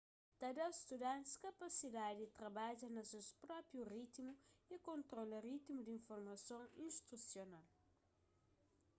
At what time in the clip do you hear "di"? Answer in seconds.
2.19-2.27, 5.83-5.91